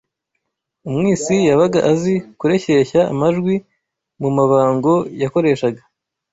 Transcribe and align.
Umwisi 0.87 1.35
Yabaga 1.49 1.79
azi 1.91 2.15
kureshyeshya 2.39 3.01
amajwi 3.13 3.55
mu 4.21 4.29
mabango 4.37 4.93
yakoreshaga 5.21 5.81